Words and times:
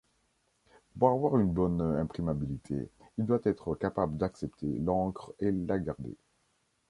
Pour 0.97 1.11
avoir 1.11 1.37
une 1.37 1.53
bonne 1.53 1.79
imprimabilité, 1.79 2.89
il 3.19 3.25
doit 3.27 3.41
être 3.43 3.75
capable 3.75 4.17
d'accepter 4.17 4.79
l'encre 4.79 5.31
et 5.39 5.51
la 5.51 5.77
garder. 5.77 6.17